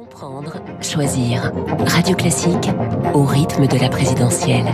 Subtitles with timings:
[0.00, 1.52] Comprendre, choisir.
[1.86, 2.70] Radio Classique
[3.12, 4.64] au rythme de la présidentielle.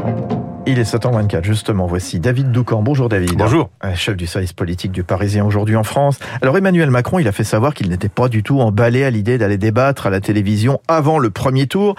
[0.68, 1.88] Il est 7h24, justement.
[1.88, 2.81] Voici David Doucan.
[2.81, 3.34] Bonjour David.
[3.36, 3.68] Bonjour.
[3.84, 6.20] Euh, Chef du service politique du Parisien aujourd'hui en France.
[6.42, 9.36] Alors Emmanuel Macron, il a fait savoir qu'il n'était pas du tout emballé à l'idée
[9.36, 11.96] d'aller débattre à la télévision avant le premier tour.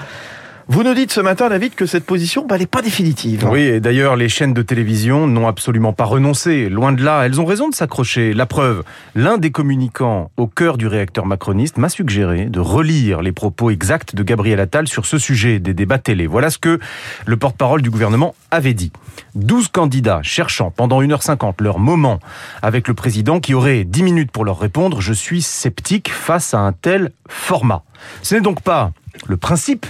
[0.70, 3.48] Vous nous dites ce matin, David, que cette position, bah, n'est pas définitive.
[3.50, 6.68] Oui, et d'ailleurs, les chaînes de télévision n'ont absolument pas renoncé.
[6.68, 8.34] Loin de là, elles ont raison de s'accrocher.
[8.34, 8.84] La preuve,
[9.16, 14.14] l'un des communicants au cœur du réacteur macroniste m'a suggéré de relire les propos exacts
[14.14, 16.28] de Gabriel Attal sur ce sujet des débats télé.
[16.28, 16.80] Voilà ce que
[17.26, 18.92] le porte-parole du gouvernement avait dit.
[19.36, 22.20] 12 candidats cherchant pendant 1h50 leur moment
[22.62, 26.60] avec le président qui aurait 10 minutes pour leur répondre, je suis sceptique face à
[26.60, 27.84] un tel format.
[28.22, 28.92] Ce n'est donc pas
[29.28, 29.86] le principe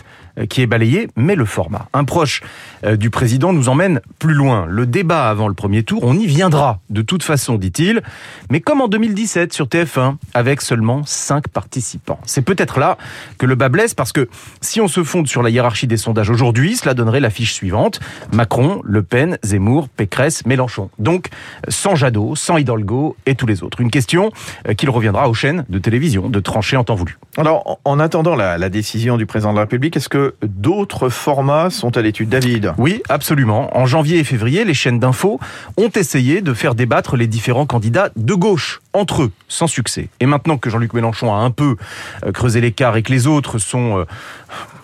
[0.45, 1.87] qui est balayé, mais le format.
[1.93, 2.41] Un proche
[2.83, 4.65] euh, du président nous emmène plus loin.
[4.67, 8.01] Le débat avant le premier tour, on y viendra de toute façon, dit-il,
[8.49, 12.19] mais comme en 2017 sur TF1, avec seulement 5 participants.
[12.25, 12.97] C'est peut-être là
[13.37, 14.29] que le bas blesse, parce que
[14.61, 17.99] si on se fonde sur la hiérarchie des sondages aujourd'hui, cela donnerait l'affiche suivante.
[18.33, 20.89] Macron, Le Pen, Zemmour, Pécresse, Mélenchon.
[20.99, 21.27] Donc,
[21.67, 23.81] sans Jadot, sans Hidalgo et tous les autres.
[23.81, 24.31] Une question
[24.67, 27.17] euh, qu'il reviendra aux chaînes de télévision de trancher en temps voulu.
[27.37, 31.69] Alors, en attendant la, la décision du président de la République, est-ce que d'autres formats
[31.69, 33.75] sont à l'étude, David Oui, absolument.
[33.77, 35.39] En janvier et février, les chaînes d'infos
[35.77, 40.09] ont essayé de faire débattre les différents candidats de gauche entre eux, sans succès.
[40.19, 41.75] Et maintenant que Jean-Luc Mélenchon a un peu
[42.25, 44.05] euh, creusé l'écart et que les autres sont euh,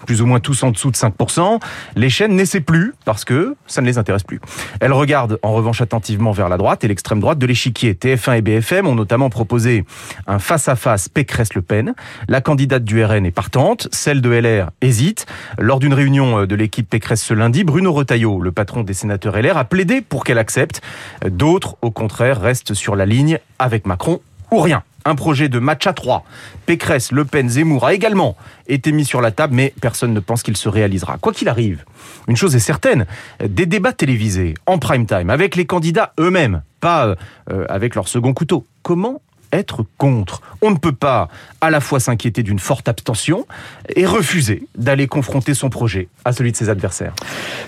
[0.05, 1.61] plus ou moins tous en dessous de 5%,
[1.95, 4.39] les chaînes n'essaient plus parce que ça ne les intéresse plus.
[4.79, 7.93] Elles regardent en revanche attentivement vers la droite et l'extrême droite de l'échiquier.
[7.93, 9.85] TF1 et BFM ont notamment proposé
[10.27, 11.93] un face-à-face Pécresse-Le Pen.
[12.27, 15.25] La candidate du RN est partante, celle de LR hésite.
[15.57, 19.57] Lors d'une réunion de l'équipe Pécresse ce lundi, Bruno Retailleau, le patron des sénateurs LR,
[19.57, 20.81] a plaidé pour qu'elle accepte.
[21.25, 24.83] D'autres, au contraire, restent sur la ligne avec Macron ou rien.
[25.05, 26.23] Un projet de match à trois.
[26.65, 28.37] Pécresse, Le Pen, Zemmour a également
[28.67, 31.17] été mis sur la table, mais personne ne pense qu'il se réalisera.
[31.17, 31.83] Quoi qu'il arrive,
[32.29, 33.05] une chose est certaine,
[33.43, 37.15] des débats télévisés en prime time avec les candidats eux-mêmes, pas
[37.51, 38.65] euh, avec leur second couteau.
[38.81, 39.21] Comment
[39.53, 40.41] être contre.
[40.61, 41.29] On ne peut pas
[41.61, 43.45] à la fois s'inquiéter d'une forte abstention
[43.95, 47.13] et refuser d'aller confronter son projet à celui de ses adversaires.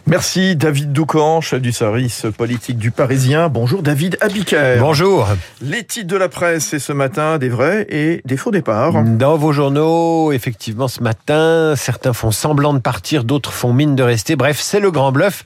[0.07, 3.47] Merci David Doucan, chef du service politique du Parisien.
[3.47, 4.78] Bonjour David Abiker.
[4.79, 5.28] Bonjour.
[5.62, 9.03] Les titres de la presse, c'est ce matin des vrais et des faux départs.
[9.03, 14.03] Dans vos journaux, effectivement, ce matin, certains font semblant de partir, d'autres font mine de
[14.03, 14.35] rester.
[14.35, 15.44] Bref, c'est le grand bluff.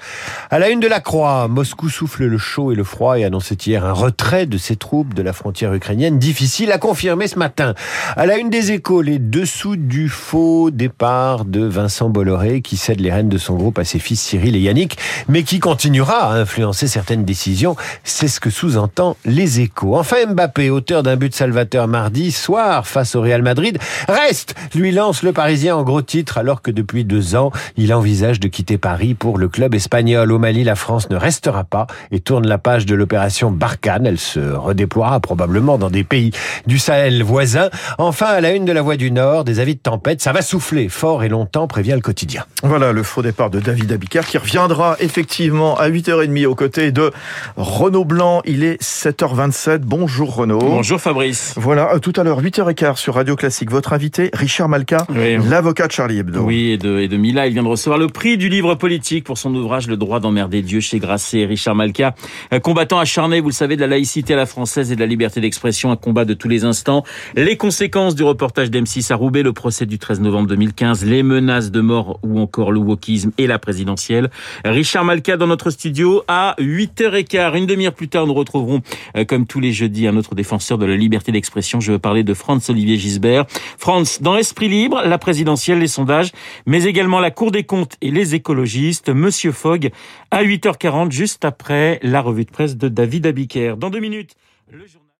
[0.50, 3.56] À la une de la Croix, Moscou souffle le chaud et le froid et annonçait
[3.56, 6.20] hier un retrait de ses troupes de la frontière ukrainienne.
[6.30, 7.74] Difficile à confirmer ce matin.
[8.16, 13.00] À la une des échos, les dessous du faux départ de Vincent Bolloré qui cède
[13.00, 16.36] les rênes de son groupe à ses fils Cyril et Yannick, mais qui continuera à
[16.36, 17.76] influencer certaines décisions.
[18.04, 19.98] C'est ce que sous-entend les échos.
[19.98, 25.24] Enfin, Mbappé, auteur d'un but salvateur mardi soir face au Real Madrid, reste, lui lance
[25.24, 29.16] le Parisien en gros titre alors que depuis deux ans, il envisage de quitter Paris
[29.16, 30.32] pour le club espagnol.
[30.32, 34.06] Au Mali, la France ne restera pas et tourne la page de l'opération Barkhane.
[34.06, 36.19] Elle se redéploiera probablement dans des pays
[36.68, 37.70] du Sahel voisin.
[37.98, 40.42] Enfin, à la une de la Voix du Nord, des avis de tempête, ça va
[40.42, 42.46] souffler fort et longtemps, prévient le quotidien.
[42.64, 47.12] Voilà le faux départ de David Abiker qui reviendra effectivement à 8h30 aux côtés de
[47.58, 48.42] Renaud Blanc.
[48.46, 49.80] Il est 7h27.
[49.80, 50.60] Bonjour Renaud.
[50.60, 51.54] Bonjour Fabrice.
[51.58, 53.72] Voilà, tout à l'heure, 8h15 sur Radio Classique.
[53.72, 55.38] Votre invité, Richard Malka, Oui.
[55.50, 56.42] l'avocat de Charlie Hebdo.
[56.42, 59.24] Oui, et de, et de Mila, il vient de recevoir le prix du livre politique
[59.24, 61.46] pour son ouvrage Le droit d'emmerder Dieu chez Grasset.
[61.46, 62.16] Richard Malka,
[62.54, 65.06] euh, combattant acharné, vous le savez, de la laïcité à la française et de la
[65.06, 67.04] liberté d'expression, un combat de tous les instants.
[67.36, 71.70] Les conséquences du reportage d'M6 à Roubaix, le procès du 13 novembre 2015, les menaces
[71.70, 74.32] de mort ou encore le wokisme et la présidentielle.
[74.66, 77.56] Richard Malka dans notre studio à 8h15.
[77.56, 78.82] Une demi-heure plus tard, nous retrouverons,
[79.16, 81.80] euh, comme tous les jeudis, un autre défenseur de la liberté d'expression.
[81.80, 83.46] Je veux parler de Franz-Olivier Gisbert.
[83.78, 86.32] Franz, dans Esprit Libre, la présidentielle, les sondages,
[86.66, 89.10] mais également la Cour des comptes et les écologistes.
[89.10, 89.92] Monsieur Fogg,
[90.32, 93.76] à 8h40, juste après la revue de presse de David Abiker.
[93.78, 94.34] Dans deux minutes,
[94.72, 95.09] le journal...